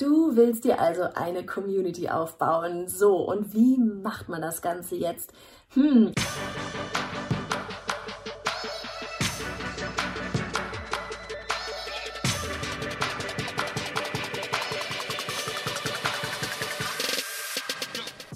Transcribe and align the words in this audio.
Du 0.00 0.34
willst 0.34 0.64
dir 0.64 0.80
also 0.80 1.02
eine 1.14 1.44
Community 1.44 2.08
aufbauen. 2.08 2.88
So, 2.88 3.16
und 3.16 3.52
wie 3.52 3.76
macht 3.76 4.30
man 4.30 4.40
das 4.40 4.62
Ganze 4.62 4.96
jetzt? 4.96 5.30
Hm. 5.74 6.12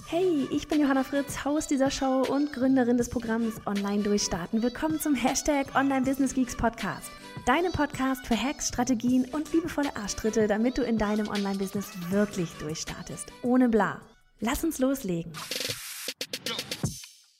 Hey, 0.07 0.46
ich 0.51 0.69
bin 0.69 0.83
Johanna 0.83 1.03
Fritz, 1.03 1.46
Haus 1.46 1.67
dieser 1.67 1.91
Show 1.91 2.27
und 2.29 2.53
Gründerin 2.53 2.99
des 2.99 3.09
Programms 3.09 3.55
Online 3.65 4.03
Durchstarten. 4.03 4.62
Willkommen 4.62 5.01
zum 5.01 5.15
Hashtag 5.15 5.75
Online 5.75 6.03
Business 6.03 6.35
Geeks 6.35 6.59
Podcast 6.59 7.11
deinem 7.46 7.72
Podcast 7.72 8.26
für 8.26 8.40
Hacks, 8.40 8.68
Strategien 8.68 9.26
und 9.32 9.52
liebevolle 9.52 9.94
Arschtritte, 9.96 10.46
damit 10.46 10.79
du 10.79 10.82
in 10.82 10.96
deinem 10.96 11.29
Online-Business 11.29 11.90
wirklich 12.11 12.50
durchstartest. 12.54 13.32
Ohne 13.43 13.68
bla. 13.68 14.00
Lass 14.40 14.64
uns 14.64 14.79
loslegen. 14.79 15.32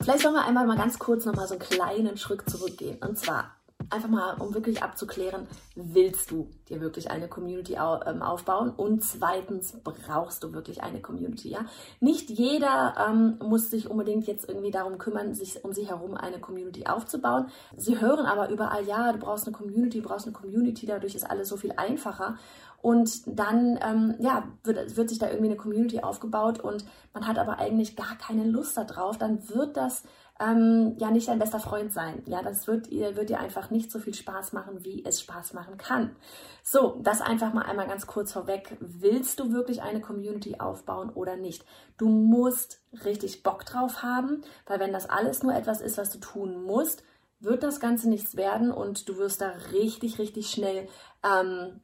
Vielleicht 0.03 0.25
wollen 0.25 0.35
wir 0.35 0.45
einmal 0.45 0.67
mal 0.67 0.77
ganz 0.77 0.99
kurz 0.99 1.25
nochmal 1.25 1.49
so 1.49 1.55
einen 1.55 1.63
kleinen 1.63 2.19
Schritt 2.19 2.49
zurückgehen. 2.49 2.99
Und 2.99 3.19
zwar, 3.19 3.57
einfach 3.91 4.09
mal, 4.09 4.35
um 4.35 4.55
wirklich 4.55 4.83
abzuklären, 4.83 5.47
willst 5.75 6.31
du 6.31 6.49
dir 6.69 6.81
wirklich 6.81 7.11
eine 7.11 7.29
Community 7.29 7.75
ähm, 7.75 8.23
aufbauen? 8.23 8.71
Und 8.71 9.03
zweitens, 9.03 9.77
brauchst 9.83 10.43
du 10.45 10.53
wirklich 10.53 10.83
eine 10.83 11.01
Community? 11.01 11.51
Ja? 11.51 11.67
Nicht 12.01 12.31
jeder 12.31 12.95
ähm, 13.09 13.39
muss 13.41 13.71
sich 13.71 13.91
unbedingt 13.91 14.27
jetzt 14.27 14.49
irgendwie 14.49 14.71
darum 14.71 14.99
kümmern, 14.99 15.35
sich 15.35 15.65
um 15.65 15.73
sich 15.73 15.89
herum 15.89 16.15
eine 16.15 16.39
Community 16.39 16.87
aufzubauen. 16.87 17.47
Sie 17.77 18.01
hören 18.01 18.27
aber 18.27 18.51
überall, 18.51 18.85
ja, 18.87 19.13
du 19.13 19.19
brauchst 19.19 19.47
eine 19.47 19.57
Community, 19.57 20.01
du 20.01 20.09
brauchst 20.09 20.27
eine 20.27 20.35
Community, 20.35 20.87
dadurch 20.87 21.15
ist 21.15 21.29
alles 21.29 21.49
so 21.49 21.57
viel 21.57 21.73
einfacher. 21.73 22.37
Und 22.85 23.23
dann 23.27 23.79
ähm, 23.83 24.15
ja, 24.19 24.47
wird, 24.63 24.99
wird 24.99 25.09
sich 25.09 25.19
da 25.19 25.29
irgendwie 25.29 25.47
eine 25.47 25.57
Community 25.57 26.01
aufgebaut 26.01 26.61
und 26.61 26.85
man 27.15 27.27
hat 27.27 27.39
aber 27.39 27.59
eigentlich 27.59 27.97
gar 27.97 28.15
keine 28.19 28.45
Lust 28.45 28.77
darauf, 28.77 29.17
dann 29.17 29.49
wird 29.49 29.79
das 29.79 30.03
ähm, 30.41 30.97
ja 30.99 31.11
nicht 31.11 31.29
dein 31.29 31.39
bester 31.39 31.61
Freund 31.61 31.93
sein. 31.93 32.23
Ja, 32.27 32.43
das 32.43 32.67
wird, 32.67 32.91
wird 32.91 33.29
dir 33.29 33.39
einfach 33.39 33.71
nicht 33.71 33.91
so 33.93 34.01
viel 34.01 34.15
Spaß 34.15 34.53
machen, 34.53 34.85
wie 34.85 35.05
es 35.05 35.21
Spaß 35.21 35.53
machen 35.53 35.79
kann. 35.79 36.17
So, 36.63 36.99
das 37.03 37.21
einfach 37.21 37.53
mal 37.53 37.63
einmal 37.63 37.87
ganz 37.87 38.07
kurz 38.07 38.33
vorweg. 38.33 38.77
Willst 38.81 39.39
du 39.39 39.53
wirklich 39.53 39.83
eine 39.83 40.01
Community 40.01 40.57
aufbauen 40.59 41.11
oder 41.11 41.37
nicht? 41.37 41.65
Du 41.99 42.09
musst 42.09 42.83
richtig 43.05 43.43
Bock 43.45 43.65
drauf 43.65 44.03
haben, 44.03 44.43
weil 44.67 44.81
wenn 44.81 44.93
das 44.93 45.09
alles 45.09 45.43
nur 45.43 45.55
etwas 45.55 45.81
ist, 45.81 45.99
was 45.99 46.11
du 46.11 46.19
tun 46.19 46.65
musst, 46.65 47.05
wird 47.39 47.63
das 47.63 47.79
Ganze 47.79 48.09
nichts 48.09 48.37
werden 48.37 48.73
und 48.73 49.09
du 49.09 49.19
wirst 49.19 49.41
da 49.41 49.51
richtig, 49.73 50.19
richtig 50.19 50.51
schnell, 50.51 50.89
ähm, 51.23 51.81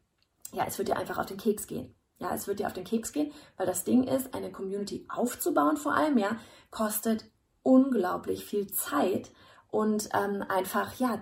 ja, 0.53 0.65
es 0.67 0.79
wird 0.79 0.89
dir 0.89 0.97
einfach 0.97 1.19
auf 1.19 1.27
den 1.27 1.37
Keks 1.37 1.67
gehen. 1.67 1.95
Ja, 2.19 2.35
es 2.35 2.47
wird 2.47 2.59
dir 2.59 2.67
auf 2.67 2.73
den 2.73 2.85
Keks 2.85 3.13
gehen, 3.13 3.33
weil 3.57 3.67
das 3.67 3.85
Ding 3.85 4.05
ist, 4.05 4.35
eine 4.35 4.51
Community 4.51 5.07
aufzubauen 5.09 5.77
vor 5.77 5.95
allem, 5.95 6.19
ja, 6.19 6.37
kostet 6.71 7.25
unglaublich 7.63 8.45
viel 8.45 8.71
Zeit 8.73 9.31
und 9.71 10.09
ähm, 10.15 10.45
einfach, 10.49 10.95
ja, 10.99 11.21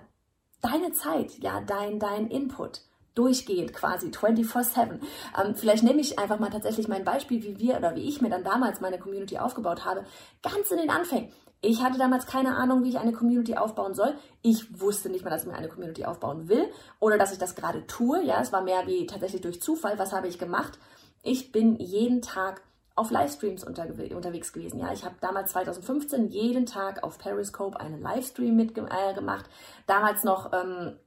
deine 0.61 0.91
Zeit, 0.93 1.37
ja, 1.39 1.61
dein, 1.61 1.99
dein 1.99 2.27
Input 2.27 2.81
durchgehend 3.15 3.73
quasi 3.73 4.07
24/7. 4.07 4.99
Ähm, 5.37 5.55
vielleicht 5.55 5.83
nehme 5.83 5.99
ich 5.99 6.17
einfach 6.19 6.39
mal 6.39 6.49
tatsächlich 6.49 6.87
mein 6.87 7.03
Beispiel, 7.03 7.43
wie 7.43 7.59
wir 7.59 7.77
oder 7.77 7.95
wie 7.95 8.07
ich 8.07 8.21
mir 8.21 8.29
dann 8.29 8.43
damals 8.43 8.79
meine 8.79 8.97
Community 8.97 9.37
aufgebaut 9.37 9.83
habe, 9.85 10.05
ganz 10.41 10.71
in 10.71 10.77
den 10.77 10.89
Anfängen. 10.89 11.31
Ich 11.61 11.83
hatte 11.83 11.97
damals 11.97 12.25
keine 12.25 12.55
Ahnung, 12.55 12.83
wie 12.83 12.89
ich 12.89 12.99
eine 12.99 13.11
Community 13.11 13.55
aufbauen 13.55 13.93
soll. 13.93 14.15
Ich 14.41 14.79
wusste 14.79 15.09
nicht 15.09 15.25
mal, 15.25 15.29
dass 15.29 15.41
ich 15.41 15.49
mir 15.49 15.55
eine 15.55 15.67
Community 15.67 16.05
aufbauen 16.05 16.47
will 16.47 16.69
oder 17.01 17.17
dass 17.17 17.33
ich 17.33 17.37
das 17.37 17.55
gerade 17.55 17.85
tue. 17.85 18.23
Ja, 18.23 18.41
es 18.41 18.53
war 18.53 18.61
mehr 18.61 18.87
wie 18.87 19.05
tatsächlich 19.05 19.41
durch 19.41 19.61
Zufall. 19.61 19.99
Was 19.99 20.13
habe 20.13 20.29
ich 20.29 20.39
gemacht? 20.39 20.79
Ich 21.21 21.51
bin 21.51 21.75
jeden 21.75 22.21
Tag 22.21 22.61
auf 22.99 23.11
Livestreams 23.11 23.63
unter, 23.63 23.85
unterwegs 24.15 24.51
gewesen. 24.51 24.79
Ja, 24.79 24.91
ich 24.91 25.05
habe 25.05 25.15
damals 25.21 25.51
2015 25.53 26.27
jeden 26.27 26.65
Tag 26.65 27.01
auf 27.03 27.17
Periscope 27.17 27.79
einen 27.79 28.01
Livestream 28.01 28.55
mitgemacht. 28.55 29.45
Äh, 29.45 29.49
damals 29.87 30.23
noch 30.23 30.51
ähm, 30.51 30.97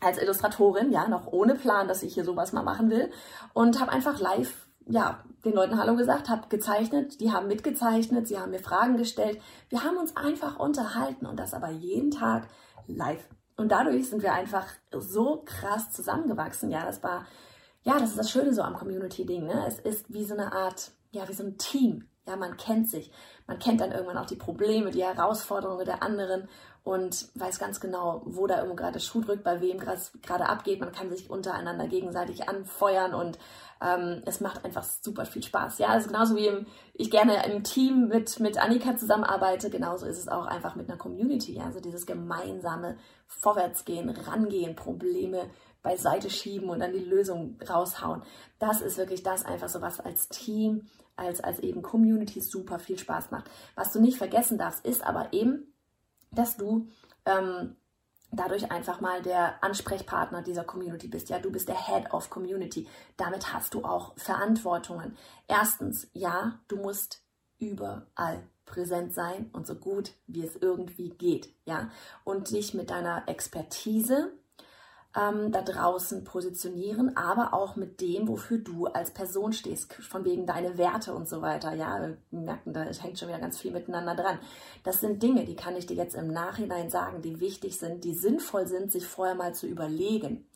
als 0.00 0.18
Illustratorin, 0.18 0.90
ja, 0.90 1.06
noch 1.06 1.26
ohne 1.26 1.54
Plan, 1.54 1.86
dass 1.86 2.02
ich 2.02 2.14
hier 2.14 2.24
sowas 2.24 2.52
mal 2.52 2.62
machen 2.62 2.90
will. 2.90 3.10
Und 3.52 3.78
habe 3.78 3.92
einfach 3.92 4.20
live, 4.20 4.68
ja, 4.86 5.22
den 5.44 5.52
Leuten 5.52 5.78
Hallo 5.78 5.96
gesagt, 5.96 6.30
habe 6.30 6.48
gezeichnet, 6.48 7.20
die 7.20 7.30
haben 7.30 7.46
mitgezeichnet, 7.46 8.26
sie 8.26 8.38
haben 8.38 8.50
mir 8.50 8.60
Fragen 8.60 8.96
gestellt. 8.96 9.38
Wir 9.68 9.84
haben 9.84 9.98
uns 9.98 10.16
einfach 10.16 10.58
unterhalten 10.58 11.26
und 11.26 11.38
das 11.38 11.52
aber 11.52 11.68
jeden 11.68 12.10
Tag 12.10 12.48
live. 12.86 13.28
Und 13.56 13.70
dadurch 13.70 14.08
sind 14.08 14.22
wir 14.22 14.32
einfach 14.32 14.66
so 14.90 15.42
krass 15.44 15.92
zusammengewachsen. 15.92 16.70
Ja, 16.70 16.84
das 16.86 17.02
war, 17.02 17.26
ja, 17.82 17.98
das 17.98 18.10
ist 18.10 18.18
das 18.18 18.30
Schöne 18.30 18.54
so 18.54 18.62
am 18.62 18.74
Community-Ding. 18.74 19.44
Ne? 19.44 19.64
Es 19.66 19.78
ist 19.78 20.12
wie 20.12 20.24
so 20.24 20.34
eine 20.34 20.52
Art 20.52 20.90
ja, 21.14 21.28
wie 21.28 21.34
so 21.34 21.44
ein 21.44 21.58
Team. 21.58 22.08
Ja, 22.26 22.36
man 22.36 22.56
kennt 22.56 22.88
sich. 22.88 23.10
Man 23.46 23.58
kennt 23.58 23.80
dann 23.80 23.92
irgendwann 23.92 24.16
auch 24.16 24.26
die 24.26 24.36
Probleme, 24.36 24.90
die 24.90 25.04
Herausforderungen 25.04 25.84
der 25.84 26.02
anderen 26.02 26.48
und 26.82 27.28
weiß 27.34 27.58
ganz 27.58 27.80
genau, 27.80 28.22
wo 28.24 28.46
da 28.46 28.56
irgendwo 28.56 28.76
gerade 28.76 29.00
Schuh 29.00 29.20
drückt, 29.20 29.44
bei 29.44 29.60
wem 29.60 29.78
gerade 29.78 30.46
abgeht. 30.46 30.80
Man 30.80 30.92
kann 30.92 31.10
sich 31.10 31.30
untereinander 31.30 31.86
gegenseitig 31.86 32.48
anfeuern 32.48 33.14
und 33.14 33.38
ähm, 33.82 34.22
es 34.26 34.40
macht 34.40 34.64
einfach 34.64 34.84
super 34.84 35.26
viel 35.26 35.42
Spaß. 35.42 35.78
Ja, 35.78 35.88
also 35.88 36.08
genauso 36.08 36.36
wie 36.36 36.46
im, 36.46 36.66
ich 36.94 37.10
gerne 37.10 37.44
im 37.46 37.62
Team 37.64 38.08
mit, 38.08 38.38
mit 38.40 38.58
Annika 38.58 38.96
zusammenarbeite, 38.96 39.68
genauso 39.70 40.06
ist 40.06 40.18
es 40.18 40.28
auch 40.28 40.46
einfach 40.46 40.76
mit 40.76 40.88
einer 40.88 40.98
Community. 40.98 41.54
Ja, 41.54 41.64
also 41.64 41.80
dieses 41.80 42.06
gemeinsame 42.06 42.96
Vorwärtsgehen, 43.26 44.08
rangehen, 44.10 44.76
Probleme 44.76 45.50
beiseite 45.84 46.30
schieben 46.30 46.68
und 46.70 46.80
dann 46.80 46.92
die 46.92 47.04
Lösung 47.04 47.56
raushauen. 47.68 48.22
Das 48.58 48.80
ist 48.80 48.98
wirklich 48.98 49.22
das 49.22 49.44
einfach 49.44 49.68
so 49.68 49.80
was 49.80 50.00
als 50.00 50.28
Team 50.28 50.88
als, 51.16 51.40
als 51.40 51.60
eben 51.60 51.82
Community 51.82 52.40
super 52.40 52.78
viel 52.78 52.98
Spaß 52.98 53.30
macht. 53.30 53.48
Was 53.76 53.92
du 53.92 54.00
nicht 54.00 54.18
vergessen 54.18 54.58
darfst, 54.58 54.84
ist 54.84 55.06
aber 55.06 55.32
eben, 55.32 55.72
dass 56.32 56.56
du 56.56 56.88
ähm, 57.24 57.76
dadurch 58.32 58.70
einfach 58.70 59.00
mal 59.00 59.22
der 59.22 59.62
Ansprechpartner 59.62 60.42
dieser 60.42 60.64
Community 60.64 61.08
bist. 61.08 61.28
Ja, 61.28 61.38
du 61.38 61.52
bist 61.52 61.68
der 61.68 61.86
Head 61.86 62.12
of 62.12 62.30
Community. 62.30 62.88
Damit 63.16 63.52
hast 63.52 63.74
du 63.74 63.84
auch 63.84 64.14
Verantwortungen. 64.16 65.16
Erstens, 65.46 66.08
ja, 66.12 66.58
du 66.68 66.76
musst 66.76 67.22
überall 67.58 68.42
präsent 68.64 69.14
sein 69.14 69.50
und 69.52 69.66
so 69.66 69.74
gut 69.74 70.12
wie 70.26 70.44
es 70.44 70.56
irgendwie 70.56 71.10
geht, 71.10 71.54
ja, 71.66 71.90
und 72.24 72.50
dich 72.50 72.72
mit 72.72 72.90
deiner 72.90 73.28
Expertise 73.28 74.32
ähm, 75.16 75.52
da 75.52 75.62
draußen 75.62 76.24
positionieren, 76.24 77.16
aber 77.16 77.54
auch 77.54 77.76
mit 77.76 78.00
dem, 78.00 78.26
wofür 78.26 78.58
du 78.58 78.86
als 78.86 79.12
Person 79.12 79.52
stehst, 79.52 79.94
von 79.94 80.24
wegen 80.24 80.46
deine 80.46 80.76
Werte 80.76 81.14
und 81.14 81.28
so 81.28 81.40
weiter. 81.40 81.72
Ja, 81.74 82.00
wir 82.00 82.16
merken, 82.30 82.72
da 82.72 82.82
hängt 82.82 83.18
schon 83.18 83.28
wieder 83.28 83.38
ganz 83.38 83.58
viel 83.58 83.72
miteinander 83.72 84.14
dran. 84.16 84.38
Das 84.82 85.00
sind 85.00 85.22
Dinge, 85.22 85.44
die 85.44 85.56
kann 85.56 85.76
ich 85.76 85.86
dir 85.86 85.96
jetzt 85.96 86.16
im 86.16 86.28
Nachhinein 86.28 86.90
sagen, 86.90 87.22
die 87.22 87.40
wichtig 87.40 87.78
sind, 87.78 88.04
die 88.04 88.14
sinnvoll 88.14 88.66
sind, 88.66 88.90
sich 88.90 89.06
vorher 89.06 89.34
mal 89.36 89.54
zu 89.54 89.66
überlegen. 89.66 90.46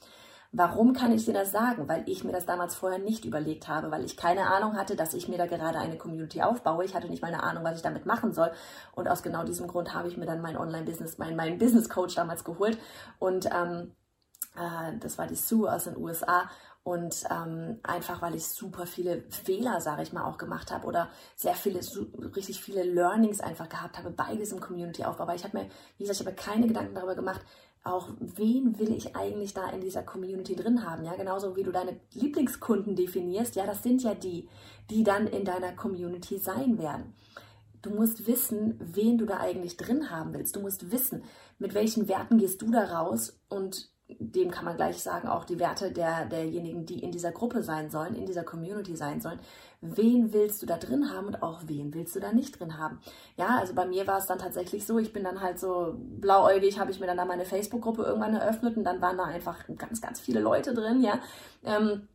Warum 0.50 0.94
kann 0.94 1.12
ich 1.12 1.26
dir 1.26 1.34
das 1.34 1.50
sagen? 1.52 1.88
Weil 1.88 2.04
ich 2.06 2.24
mir 2.24 2.32
das 2.32 2.46
damals 2.46 2.74
vorher 2.74 2.98
nicht 2.98 3.26
überlegt 3.26 3.68
habe, 3.68 3.90
weil 3.90 4.02
ich 4.02 4.16
keine 4.16 4.46
Ahnung 4.46 4.76
hatte, 4.76 4.96
dass 4.96 5.12
ich 5.12 5.28
mir 5.28 5.36
da 5.36 5.46
gerade 5.46 5.78
eine 5.78 5.98
Community 5.98 6.40
aufbaue. 6.40 6.86
Ich 6.86 6.94
hatte 6.94 7.08
nicht 7.08 7.20
mal 7.20 7.28
eine 7.28 7.42
Ahnung, 7.42 7.64
was 7.64 7.76
ich 7.76 7.82
damit 7.82 8.06
machen 8.06 8.32
soll. 8.32 8.50
Und 8.94 9.08
aus 9.08 9.22
genau 9.22 9.44
diesem 9.44 9.68
Grund 9.68 9.92
habe 9.92 10.08
ich 10.08 10.16
mir 10.16 10.24
dann 10.24 10.40
mein 10.40 10.56
Online-Business, 10.56 11.18
mein, 11.18 11.36
mein 11.36 11.58
Business 11.58 11.90
Coach 11.90 12.14
damals 12.14 12.44
geholt. 12.44 12.78
Und 13.18 13.46
ähm, 13.54 13.92
äh, 14.58 14.98
das 14.98 15.18
war 15.18 15.26
die 15.26 15.36
Sue 15.36 15.72
aus 15.72 15.84
den 15.84 15.96
USA. 15.96 16.50
Und 16.84 17.24
ähm, 17.30 17.80
einfach, 17.82 18.22
weil 18.22 18.34
ich 18.34 18.46
super 18.46 18.86
viele 18.86 19.22
Fehler, 19.28 19.78
sage 19.80 20.02
ich 20.02 20.14
mal, 20.14 20.24
auch 20.24 20.38
gemacht 20.38 20.72
habe 20.72 20.86
oder 20.86 21.10
sehr 21.36 21.54
viele, 21.54 21.80
richtig 22.34 22.62
viele 22.62 22.82
Learnings 22.82 23.40
einfach 23.40 23.68
gehabt 23.68 23.98
habe 23.98 24.10
bei 24.10 24.34
diesem 24.36 24.58
Community-Aufbau. 24.58 25.24
Aber 25.24 25.34
ich 25.34 25.44
habe 25.44 25.58
mir, 25.58 25.66
wie 25.98 26.04
gesagt, 26.04 26.20
ich 26.20 26.26
habe 26.26 26.34
keine 26.34 26.66
Gedanken 26.66 26.94
darüber 26.94 27.14
gemacht, 27.14 27.42
auch 27.84 28.08
wen 28.20 28.78
will 28.78 28.92
ich 28.92 29.16
eigentlich 29.16 29.54
da 29.54 29.68
in 29.70 29.82
dieser 29.82 30.02
Community 30.02 30.56
drin 30.56 30.88
haben. 30.88 31.04
Ja, 31.04 31.14
genauso 31.14 31.56
wie 31.56 31.62
du 31.62 31.72
deine 31.72 32.00
Lieblingskunden 32.14 32.96
definierst. 32.96 33.56
Ja, 33.56 33.66
das 33.66 33.82
sind 33.82 34.02
ja 34.02 34.14
die, 34.14 34.48
die 34.90 35.02
dann 35.04 35.26
in 35.26 35.44
deiner 35.44 35.72
Community 35.72 36.38
sein 36.38 36.78
werden. 36.78 37.14
Du 37.82 37.90
musst 37.90 38.26
wissen, 38.26 38.78
wen 38.80 39.18
du 39.18 39.26
da 39.26 39.38
eigentlich 39.38 39.76
drin 39.76 40.10
haben 40.10 40.32
willst. 40.34 40.56
Du 40.56 40.60
musst 40.60 40.90
wissen, 40.90 41.22
mit 41.58 41.74
welchen 41.74 42.08
Werten 42.08 42.38
gehst 42.38 42.62
du 42.62 42.70
da 42.70 42.84
raus 42.84 43.38
und 43.48 43.90
dem 44.08 44.50
kann 44.50 44.64
man 44.64 44.76
gleich 44.76 45.02
sagen, 45.02 45.28
auch 45.28 45.44
die 45.44 45.58
Werte 45.58 45.92
der, 45.92 46.24
derjenigen, 46.24 46.86
die 46.86 47.00
in 47.00 47.12
dieser 47.12 47.30
Gruppe 47.30 47.62
sein 47.62 47.90
sollen, 47.90 48.14
in 48.14 48.26
dieser 48.26 48.42
Community 48.42 48.96
sein 48.96 49.20
sollen. 49.20 49.38
Wen 49.80 50.32
willst 50.32 50.62
du 50.62 50.66
da 50.66 50.76
drin 50.76 51.12
haben 51.12 51.26
und 51.26 51.42
auch 51.42 51.60
wen 51.66 51.92
willst 51.94 52.16
du 52.16 52.20
da 52.20 52.32
nicht 52.32 52.58
drin 52.58 52.78
haben? 52.78 53.00
Ja, 53.36 53.58
also 53.58 53.74
bei 53.74 53.86
mir 53.86 54.06
war 54.06 54.18
es 54.18 54.26
dann 54.26 54.38
tatsächlich 54.38 54.86
so, 54.86 54.98
ich 54.98 55.12
bin 55.12 55.24
dann 55.24 55.40
halt 55.40 55.58
so 55.58 55.94
blauäugig, 55.98 56.80
habe 56.80 56.90
ich 56.90 57.00
mir 57.00 57.06
dann 57.06 57.18
da 57.18 57.26
meine 57.26 57.44
Facebook-Gruppe 57.44 58.02
irgendwann 58.02 58.34
eröffnet 58.34 58.76
und 58.76 58.84
dann 58.84 59.02
waren 59.02 59.18
da 59.18 59.24
einfach 59.24 59.64
ganz, 59.76 60.00
ganz 60.00 60.20
viele 60.20 60.40
Leute 60.40 60.74
drin, 60.74 61.02
ja. 61.02 61.20
Ähm, 61.64 62.08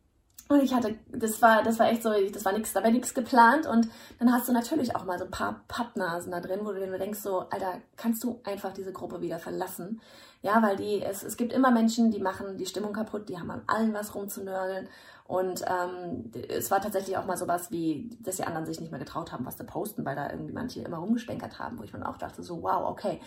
und 0.48 0.62
ich 0.62 0.74
hatte, 0.74 0.96
das 1.10 1.40
war, 1.40 1.62
das 1.62 1.78
war 1.78 1.88
echt 1.88 2.02
so, 2.02 2.12
das 2.30 2.44
war 2.44 2.52
nichts, 2.52 2.74
da 2.74 2.82
war 2.82 2.90
nichts 2.90 3.14
geplant. 3.14 3.66
Und 3.66 3.88
dann 4.18 4.30
hast 4.30 4.46
du 4.46 4.52
natürlich 4.52 4.94
auch 4.94 5.04
mal 5.04 5.18
so 5.18 5.24
ein 5.24 5.30
paar 5.30 5.62
Pappnasen 5.68 6.32
da 6.32 6.40
drin, 6.40 6.60
wo 6.64 6.72
du 6.72 6.80
dir 6.80 6.98
denkst, 6.98 7.20
so, 7.20 7.46
Alter, 7.50 7.80
kannst 7.96 8.22
du 8.24 8.40
einfach 8.44 8.74
diese 8.74 8.92
Gruppe 8.92 9.22
wieder 9.22 9.38
verlassen? 9.38 10.02
Ja, 10.42 10.62
weil 10.62 10.76
die, 10.76 11.02
es, 11.02 11.22
es 11.22 11.38
gibt 11.38 11.54
immer 11.54 11.70
Menschen, 11.70 12.10
die 12.10 12.20
machen 12.20 12.58
die 12.58 12.66
Stimmung 12.66 12.92
kaputt, 12.92 13.30
die 13.30 13.38
haben 13.38 13.50
an 13.50 13.62
allen 13.66 13.94
was 13.94 14.14
rumzunörgeln. 14.14 14.88
Und 15.26 15.64
ähm, 15.66 16.30
es 16.50 16.70
war 16.70 16.82
tatsächlich 16.82 17.16
auch 17.16 17.24
mal 17.24 17.38
sowas 17.38 17.70
wie, 17.70 18.10
dass 18.20 18.36
die 18.36 18.44
anderen 18.44 18.66
sich 18.66 18.78
nicht 18.78 18.90
mehr 18.90 19.00
getraut 19.00 19.32
haben, 19.32 19.46
was 19.46 19.56
zu 19.56 19.64
posten, 19.64 20.04
weil 20.04 20.14
da 20.14 20.28
irgendwie 20.28 20.52
manche 20.52 20.82
immer 20.82 20.98
rumgestänkert 20.98 21.58
haben, 21.58 21.78
wo 21.78 21.84
ich 21.84 21.94
mir 21.94 22.06
auch 22.06 22.18
dachte, 22.18 22.42
so 22.42 22.62
wow, 22.62 22.90
okay, 22.90 23.18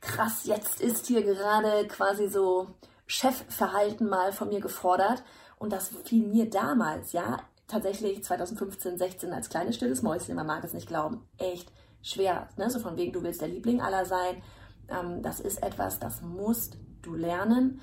krass, 0.00 0.46
jetzt 0.46 0.80
ist 0.80 1.06
hier 1.06 1.22
gerade 1.22 1.86
quasi 1.86 2.26
so 2.26 2.66
Chefverhalten 3.06 4.08
mal 4.08 4.32
von 4.32 4.48
mir 4.48 4.60
gefordert. 4.60 5.22
Und 5.58 5.72
das 5.72 5.88
fiel 5.88 6.26
mir 6.26 6.50
damals, 6.50 7.12
ja, 7.12 7.40
tatsächlich 7.66 8.22
2015, 8.22 8.98
16 8.98 9.32
als 9.32 9.48
kleines 9.48 9.76
stilles 9.76 10.02
Mäuschen, 10.02 10.34
man 10.34 10.46
mag 10.46 10.64
es 10.64 10.74
nicht 10.74 10.88
glauben, 10.88 11.26
echt 11.38 11.72
schwer. 12.02 12.48
Ne? 12.56 12.70
So 12.70 12.78
von 12.78 12.96
wegen, 12.96 13.12
du 13.12 13.22
willst 13.22 13.40
der 13.40 13.48
Liebling 13.48 13.80
aller 13.80 14.04
sein. 14.04 14.42
Ähm, 14.88 15.22
das 15.22 15.40
ist 15.40 15.62
etwas, 15.62 15.98
das 15.98 16.22
musst 16.22 16.76
du 17.02 17.14
lernen. 17.14 17.80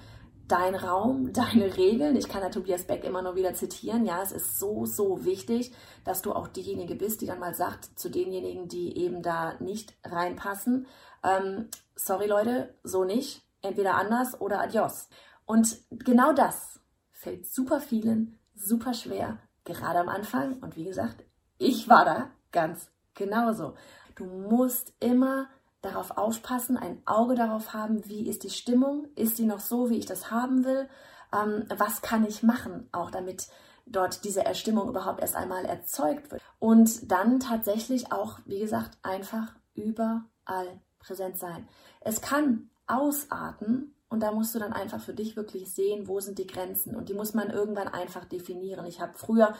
Dein 0.47 0.75
Raum, 0.75 1.33
deine 1.33 1.75
Regeln. 1.77 2.15
Ich 2.15 2.29
kann 2.29 2.41
da 2.41 2.49
Tobias 2.49 2.83
Beck 2.83 3.03
immer 3.03 3.21
nur 3.21 3.35
wieder 3.35 3.53
zitieren. 3.53 4.05
Ja, 4.05 4.21
es 4.21 4.31
ist 4.31 4.59
so, 4.59 4.85
so 4.85 5.25
wichtig, 5.25 5.73
dass 6.03 6.21
du 6.21 6.33
auch 6.33 6.47
diejenige 6.47 6.95
bist, 6.95 7.21
die 7.21 7.25
dann 7.25 7.39
mal 7.39 7.55
sagt 7.55 7.97
zu 7.99 8.09
denjenigen, 8.09 8.67
die 8.67 8.97
eben 8.97 9.21
da 9.23 9.55
nicht 9.59 9.93
reinpassen, 10.03 10.87
ähm, 11.23 11.69
sorry 11.95 12.27
Leute, 12.27 12.73
so 12.83 13.03
nicht. 13.03 13.43
Entweder 13.63 13.93
anders 13.93 14.41
oder 14.41 14.59
adios. 14.59 15.07
Und 15.45 15.77
genau 15.91 16.33
das 16.33 16.80
fällt 17.21 17.45
super 17.45 17.79
vielen 17.79 18.39
super 18.55 18.93
schwer, 18.93 19.39
gerade 19.63 19.99
am 19.99 20.09
Anfang. 20.09 20.53
Und 20.59 20.75
wie 20.75 20.85
gesagt, 20.85 21.23
ich 21.57 21.89
war 21.89 22.05
da 22.05 22.29
ganz 22.51 22.89
genauso. 23.13 23.75
Du 24.15 24.25
musst 24.25 24.93
immer 24.99 25.47
darauf 25.81 26.17
aufpassen, 26.17 26.77
ein 26.77 27.01
Auge 27.05 27.35
darauf 27.35 27.73
haben, 27.73 28.07
wie 28.07 28.27
ist 28.27 28.43
die 28.43 28.49
Stimmung, 28.49 29.07
ist 29.15 29.39
die 29.39 29.45
noch 29.45 29.59
so, 29.59 29.89
wie 29.89 29.97
ich 29.97 30.05
das 30.05 30.29
haben 30.29 30.63
will, 30.63 30.87
ähm, 31.33 31.65
was 31.75 32.01
kann 32.01 32.25
ich 32.25 32.43
machen, 32.43 32.87
auch 32.91 33.09
damit 33.09 33.47
dort 33.87 34.23
diese 34.23 34.45
Erstimmung 34.45 34.89
überhaupt 34.89 35.21
erst 35.21 35.35
einmal 35.35 35.65
erzeugt 35.65 36.31
wird. 36.31 36.41
Und 36.59 37.11
dann 37.11 37.39
tatsächlich 37.39 38.11
auch, 38.11 38.39
wie 38.45 38.59
gesagt, 38.59 38.97
einfach 39.01 39.55
überall 39.73 40.81
präsent 40.99 41.39
sein. 41.39 41.67
Es 41.99 42.21
kann 42.21 42.69
ausarten 42.85 43.95
und 44.11 44.19
da 44.19 44.33
musst 44.33 44.53
du 44.53 44.59
dann 44.59 44.73
einfach 44.73 44.99
für 44.99 45.13
dich 45.13 45.37
wirklich 45.37 45.73
sehen, 45.73 46.05
wo 46.05 46.19
sind 46.19 46.37
die 46.37 46.45
Grenzen. 46.45 46.97
Und 46.97 47.07
die 47.07 47.13
muss 47.13 47.33
man 47.33 47.49
irgendwann 47.49 47.87
einfach 47.87 48.25
definieren. 48.25 48.85
Ich 48.85 48.99
habe 48.99 49.13
früher, 49.15 49.53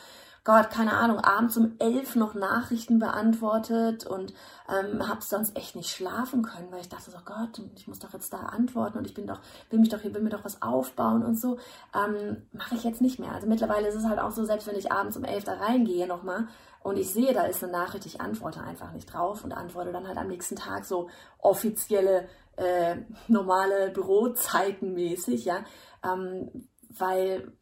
Gott, 0.44 0.70
keine 0.70 0.98
Ahnung, 0.98 1.20
abends 1.20 1.56
um 1.56 1.76
elf 1.80 2.18
noch 2.18 2.34
Nachrichten 2.34 3.00
beantwortet 3.00 4.06
und 4.06 4.34
ähm, 4.68 5.08
habe 5.08 5.22
sonst 5.22 5.56
echt 5.56 5.78
nicht 5.78 5.90
schlafen 5.90 6.42
können, 6.42 6.68
weil 6.70 6.82
ich 6.82 6.90
dachte 6.90 7.12
so, 7.12 7.18
Gott, 7.24 7.62
ich 7.78 7.88
muss 7.88 8.00
doch 8.00 8.12
jetzt 8.12 8.34
da 8.34 8.40
antworten 8.40 8.98
und 8.98 9.08
ich 9.08 9.14
bin 9.14 9.26
doch, 9.26 9.40
will 9.70 9.80
mich 9.80 9.88
doch, 9.90 10.04
will 10.04 10.22
mir 10.22 10.30
doch 10.30 10.44
was 10.44 10.62
aufbauen 10.62 11.24
und 11.24 11.40
so. 11.40 11.58
Ähm, 11.96 12.42
Mache 12.52 12.76
ich 12.76 12.84
jetzt 12.84 13.02
nicht 13.02 13.20
mehr. 13.20 13.32
Also 13.32 13.48
mittlerweile 13.48 13.88
ist 13.88 13.96
es 13.96 14.06
halt 14.06 14.20
auch 14.20 14.32
so, 14.32 14.44
selbst 14.44 14.68
wenn 14.68 14.76
ich 14.76 14.92
abends 14.92 15.16
um 15.16 15.24
elf 15.24 15.46
da 15.46 15.54
reingehe 15.54 16.08
nochmal 16.08 16.50
und 16.84 16.98
ich 16.98 17.12
sehe, 17.12 17.34
da 17.34 17.44
ist 17.44 17.64
eine 17.64 17.72
Nachricht, 17.72 18.06
ich 18.06 18.22
antworte 18.22 18.62
einfach 18.62 18.92
nicht 18.92 19.12
drauf 19.14 19.44
und 19.44 19.52
antworte 19.54 19.92
dann 19.92 20.08
halt 20.08 20.18
am 20.18 20.28
nächsten 20.28 20.56
Tag 20.56 20.86
so 20.86 21.10
offizielle 21.40 22.28
äh, 22.58 22.98
normale 23.28 23.92
Bürozeiten 23.92 24.94
mäßig, 24.94 25.46
ja, 25.46 25.64
ähm, 26.04 26.68
weil 26.90 27.54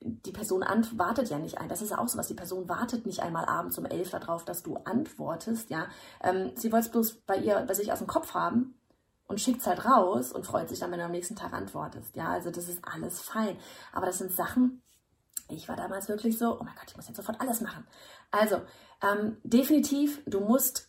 die 0.00 0.32
Person 0.32 0.64
wartet 0.96 1.30
ja 1.30 1.38
nicht 1.38 1.58
ein. 1.58 1.68
Das 1.68 1.82
ist 1.82 1.96
auch 1.96 2.06
so 2.06 2.18
was. 2.18 2.28
Die 2.28 2.34
Person 2.34 2.68
wartet 2.68 3.06
nicht 3.06 3.20
einmal 3.20 3.46
abends 3.46 3.78
um 3.78 3.86
elf 3.86 4.10
darauf, 4.10 4.44
dass 4.44 4.62
du 4.62 4.76
antwortest, 4.84 5.70
ja. 5.70 5.86
Ähm, 6.22 6.52
sie 6.54 6.70
wollte 6.70 6.86
es 6.86 6.92
bloß 6.92 7.14
bei 7.26 7.38
ihr, 7.38 7.64
bei 7.66 7.74
sich 7.74 7.92
aus 7.92 7.98
dem 7.98 8.06
Kopf 8.06 8.34
haben 8.34 8.78
und 9.26 9.40
schickt 9.40 9.60
es 9.60 9.66
halt 9.66 9.84
raus 9.84 10.32
und 10.32 10.46
freut 10.46 10.68
sich 10.68 10.78
dann, 10.78 10.92
wenn 10.92 10.98
du 10.98 11.04
am 11.04 11.10
nächsten 11.10 11.34
Tag 11.34 11.52
antwortest. 11.52 12.14
Ja, 12.14 12.28
also 12.28 12.50
das 12.50 12.68
ist 12.68 12.80
alles 12.82 13.20
fein. 13.20 13.56
Aber 13.92 14.06
das 14.06 14.18
sind 14.18 14.32
Sachen, 14.32 14.82
ich 15.48 15.68
war 15.68 15.76
damals 15.76 16.08
wirklich 16.08 16.38
so, 16.38 16.58
oh 16.58 16.64
mein 16.64 16.74
Gott, 16.74 16.86
ich 16.88 16.96
muss 16.96 17.06
jetzt 17.06 17.16
sofort 17.16 17.40
alles 17.40 17.60
machen. 17.60 17.86
Also, 18.30 18.62
ähm, 19.02 19.36
definitiv, 19.44 20.22
du 20.26 20.40
musst 20.40 20.88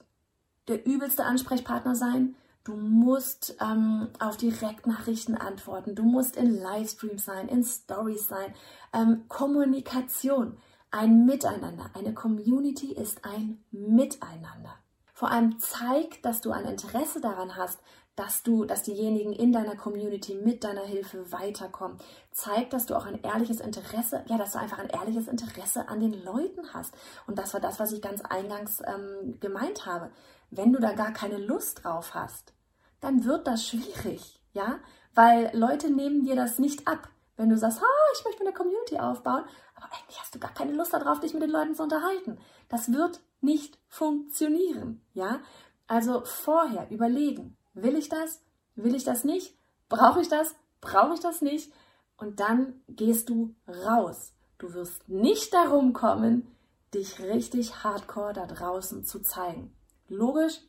der 0.67 0.85
übelste 0.85 1.23
Ansprechpartner 1.25 1.95
sein. 1.95 2.35
Du 2.63 2.75
musst 2.75 3.55
ähm, 3.61 4.09
auf 4.19 4.35
Direktnachrichten 4.35 5.35
antworten. 5.35 5.95
Du 5.95 6.03
musst 6.03 6.35
in 6.35 6.53
Livestreams 6.53 7.23
sein, 7.23 7.47
in 7.47 7.63
Stories 7.63 8.27
sein. 8.27 8.53
Ähm, 8.93 9.23
Kommunikation, 9.29 10.57
ein 10.91 11.25
Miteinander. 11.25 11.89
Eine 11.93 12.13
Community 12.13 12.91
ist 12.91 13.23
ein 13.23 13.63
Miteinander. 13.71 14.75
Vor 15.13 15.31
allem 15.31 15.59
zeig, 15.59 16.21
dass 16.23 16.41
du 16.41 16.51
ein 16.51 16.65
Interesse 16.65 17.21
daran 17.21 17.55
hast, 17.55 17.79
dass 18.17 18.41
du, 18.41 18.65
dass 18.65 18.81
diejenigen 18.81 19.31
in 19.31 19.53
deiner 19.53 19.75
Community 19.75 20.33
mit 20.33 20.63
deiner 20.63 20.81
Hilfe 20.81 21.31
weiterkommen. 21.31 21.97
Zeig, 22.31 22.71
dass 22.71 22.87
du 22.87 22.95
auch 22.95 23.05
ein 23.05 23.21
ehrliches 23.21 23.61
Interesse, 23.61 24.25
ja, 24.25 24.39
dass 24.39 24.53
du 24.53 24.59
einfach 24.59 24.79
ein 24.79 24.89
ehrliches 24.89 25.27
Interesse 25.27 25.87
an 25.87 25.99
den 25.99 26.23
Leuten 26.23 26.73
hast. 26.73 26.95
Und 27.27 27.37
das 27.37 27.53
war 27.53 27.61
das, 27.61 27.79
was 27.79 27.91
ich 27.91 28.01
ganz 28.01 28.21
eingangs 28.21 28.81
ähm, 28.85 29.39
gemeint 29.39 29.85
habe. 29.85 30.09
Wenn 30.49 30.73
du 30.73 30.79
da 30.79 30.93
gar 30.93 31.13
keine 31.13 31.37
Lust 31.37 31.83
drauf 31.83 32.15
hast, 32.15 32.53
dann 33.01 33.23
wird 33.23 33.45
das 33.45 33.67
schwierig, 33.67 34.41
ja, 34.53 34.79
weil 35.13 35.51
Leute 35.53 35.91
nehmen 35.91 36.23
dir 36.23 36.35
das 36.35 36.57
nicht 36.57 36.87
ab. 36.87 37.09
Wenn 37.35 37.49
du 37.49 37.57
sagst, 37.57 37.83
ah, 37.83 38.13
ich 38.17 38.25
möchte 38.25 38.41
eine 38.41 38.53
Community 38.53 38.97
aufbauen, 38.97 39.43
aber 39.75 39.85
eigentlich 39.93 40.19
hast 40.19 40.33
du 40.33 40.39
gar 40.39 40.55
keine 40.55 40.73
Lust 40.73 40.91
darauf, 40.91 41.19
dich 41.19 41.33
mit 41.33 41.43
den 41.43 41.51
Leuten 41.51 41.75
zu 41.75 41.83
unterhalten. 41.83 42.39
Das 42.67 42.91
wird 42.91 43.21
nicht 43.41 43.77
funktionieren, 43.89 45.05
ja. 45.13 45.39
Also 45.85 46.23
vorher 46.25 46.89
überlegen, 46.89 47.56
will 47.81 47.95
ich 47.95 48.09
das? 48.09 48.41
Will 48.75 48.95
ich 48.95 49.03
das 49.03 49.23
nicht? 49.23 49.55
Brauche 49.89 50.21
ich 50.21 50.29
das? 50.29 50.55
Brauche 50.81 51.13
ich 51.13 51.19
das 51.19 51.41
nicht? 51.41 51.71
Und 52.17 52.39
dann 52.39 52.81
gehst 52.87 53.29
du 53.29 53.55
raus. 53.67 54.33
Du 54.57 54.73
wirst 54.73 55.07
nicht 55.07 55.53
darum 55.53 55.93
kommen, 55.93 56.47
dich 56.93 57.19
richtig 57.19 57.83
hardcore 57.83 58.33
da 58.33 58.45
draußen 58.45 59.03
zu 59.03 59.21
zeigen. 59.21 59.73
Logisch, 60.09 60.61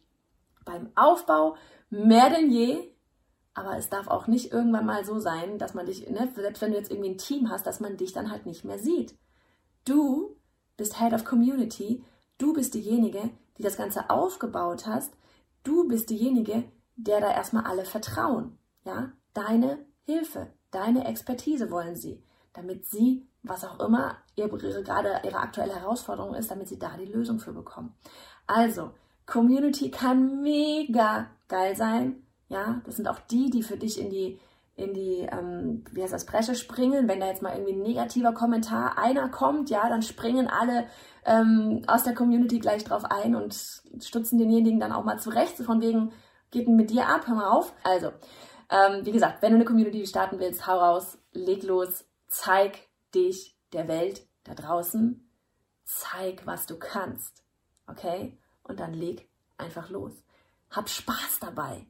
beim 0.65 0.91
Aufbau 0.95 1.57
mehr 1.91 2.31
denn 2.31 2.51
je. 2.51 2.91
Aber 3.55 3.77
es 3.77 3.89
darf 3.89 4.07
auch 4.09 4.27
nicht 4.27 4.53
irgendwann 4.53 4.87
mal 4.87 5.05
so 5.05 5.19
sein, 5.19 5.59
dass 5.59 5.75
man 5.75 5.87
dich, 5.87 6.09
ne, 6.09 6.31
selbst 6.37 6.61
wenn 6.63 6.71
du 6.71 6.77
jetzt 6.77 6.91
irgendwie 6.91 7.11
ein 7.11 7.19
Team 7.19 7.51
hast, 7.51 7.67
dass 7.67 7.81
man 7.81 7.97
dich 7.97 8.13
dann 8.13 8.31
halt 8.31 8.47
nicht 8.47 8.65
mehr 8.65 8.79
sieht. 8.79 9.17
Du 9.85 10.37
bist 10.77 11.01
Head 11.01 11.13
of 11.13 11.25
Community. 11.25 12.05
Du 12.37 12.53
bist 12.53 12.75
diejenige, 12.75 13.31
die 13.57 13.63
das 13.63 13.77
Ganze 13.77 14.11
aufgebaut 14.11 14.87
hast. 14.87 15.13
Du 15.65 15.89
bist 15.89 16.11
diejenige, 16.11 16.65
der 16.99 17.21
da 17.21 17.33
erstmal 17.33 17.65
alle 17.65 17.85
vertrauen. 17.85 18.59
Ja, 18.85 19.13
deine 19.33 19.79
Hilfe, 20.05 20.49
deine 20.71 21.07
Expertise 21.07 21.71
wollen 21.71 21.97
sie, 21.97 22.23
damit 22.53 22.87
sie, 22.87 23.27
was 23.43 23.65
auch 23.65 23.79
immer 23.81 24.17
ihre, 24.35 24.57
gerade 24.83 25.21
ihre 25.25 25.39
aktuelle 25.39 25.75
Herausforderung 25.75 26.35
ist, 26.35 26.51
damit 26.51 26.69
sie 26.69 26.79
da 26.79 26.97
die 26.99 27.11
Lösung 27.11 27.39
für 27.39 27.53
bekommen. 27.53 27.95
Also, 28.47 28.91
Community 29.27 29.91
kann 29.91 30.43
mega 30.43 31.27
geil 31.49 31.77
sein. 31.77 32.27
Ja, 32.49 32.81
das 32.85 32.97
sind 32.97 33.09
auch 33.09 33.19
die, 33.21 33.51
die 33.51 33.63
für 33.63 33.77
dich 33.77 34.01
in 34.01 34.11
die, 34.11 34.41
in 34.75 34.95
die, 34.95 35.29
ähm, 35.31 35.85
wie 35.93 36.03
heißt 36.03 36.15
das, 36.15 36.25
Bresche 36.25 36.55
springen. 36.55 37.09
Wenn 37.09 37.21
da 37.21 37.27
jetzt 37.27 37.43
mal 37.43 37.53
irgendwie 37.53 37.75
ein 37.75 37.83
negativer 37.83 38.33
Kommentar 38.33 38.97
einer 38.97 39.29
kommt, 39.29 39.71
ja, 39.71 39.89
dann 39.89 40.03
springen 40.03 40.49
alle 40.49 40.87
ähm, 41.27 41.83
aus 41.87 42.05
der 42.05 42.15
Community 42.15 42.59
gleich 42.59 42.85
drauf 42.85 43.05
ein 43.05 43.35
und 43.35 43.55
stutzen 44.01 44.39
denjenigen 44.39 44.81
dann 44.81 44.93
auch 44.93 45.05
mal 45.05 45.19
zurecht. 45.19 45.59
So 45.59 45.65
von 45.65 45.83
wegen, 45.83 46.13
geht 46.51 46.69
mit 46.69 46.91
dir 46.91 47.07
ab, 47.07 47.27
hör 47.27 47.35
mal 47.35 47.51
auf. 47.51 47.73
Also, 47.83 48.13
ähm, 48.71 49.05
wie 49.05 49.13
gesagt, 49.13 49.43
wenn 49.43 49.53
du 49.53 49.57
eine 49.57 49.65
Community 49.65 50.07
starten 50.07 50.39
willst, 50.39 50.67
hau 50.67 50.79
raus, 50.79 51.19
leg 51.33 51.63
los, 51.63 52.05
zeig 52.27 52.79
dich 53.15 53.57
der 53.73 53.89
Welt 53.89 54.27
da 54.45 54.55
draußen, 54.55 55.29
zeig, 55.85 56.47
was 56.47 56.67
du 56.67 56.79
kannst. 56.79 57.43
Okay? 57.87 58.39
Und 58.63 58.81
dann 58.81 58.93
leg 58.93 59.29
einfach 59.57 59.89
los. 59.89 60.13
Hab 60.71 60.89
Spaß 60.89 61.39
dabei. 61.41 61.87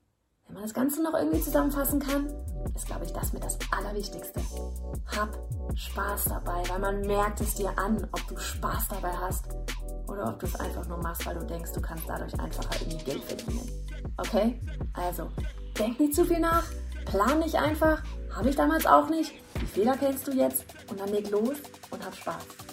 Wenn 0.49 0.55
man 0.55 0.63
das 0.63 0.73
Ganze 0.73 1.03
noch 1.03 1.13
irgendwie 1.13 1.43
zusammenfassen 1.43 2.01
kann, 2.01 2.27
ist, 2.75 2.87
glaube 2.87 3.05
ich, 3.05 3.13
das 3.13 3.35
mit 3.35 3.45
das 3.45 3.59
Allerwichtigste. 3.71 4.41
Hab 5.15 5.39
Spaß 5.75 6.25
dabei, 6.25 6.63
weil 6.69 6.79
man 6.79 7.03
merkt 7.03 7.43
es 7.43 7.55
dir 7.55 7.79
an, 7.79 8.09
ob 8.13 8.27
du 8.29 8.37
Spaß 8.39 8.89
dabei 8.89 9.13
hast 9.13 9.45
oder 10.07 10.27
ob 10.31 10.39
du 10.39 10.47
es 10.47 10.57
einfach 10.57 10.89
nur 10.89 10.97
machst, 10.99 11.27
weil 11.27 11.35
du 11.35 11.45
denkst, 11.45 11.73
du 11.73 11.83
kannst 11.83 12.09
dadurch 12.09 12.33
einfacher 12.41 12.81
irgendwie 12.81 13.05
Geld 13.05 13.25
verdienen. 13.25 13.71
Okay? 14.17 14.59
Also, 14.95 15.29
denk 15.79 16.01
nicht 16.01 16.15
zu 16.15 16.25
viel 16.25 16.41
nach, 16.41 16.65
plan 17.05 17.41
nicht 17.41 17.57
einfach, 17.57 18.03
habe 18.35 18.49
ich 18.49 18.57
damals 18.57 18.87
auch 18.87 19.11
nicht. 19.11 19.33
Die 19.61 19.67
Fehler 19.67 19.99
kennst 19.99 20.27
du 20.27 20.33
jetzt 20.33 20.65
und 20.91 20.99
dann 20.99 21.11
leg 21.11 21.31
los 21.31 21.57
und 21.91 22.03
hab 22.03 22.15
Spaß. 22.15 22.68